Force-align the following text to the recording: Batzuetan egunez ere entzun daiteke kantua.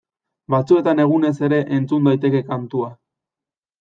Batzuetan 0.53 1.01
egunez 1.03 1.33
ere 1.49 1.59
entzun 1.79 2.09
daiteke 2.11 2.43
kantua. 2.49 2.91